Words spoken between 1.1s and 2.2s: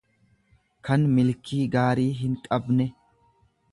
milkii gaarii